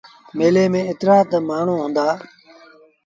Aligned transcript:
ميلي 0.37 0.63
ميݩ 0.73 0.87
ايترآ 0.89 1.17
تا 1.29 1.37
مآڻهوٚݩ 1.47 1.81
هُݩدآ۔ 1.83 2.07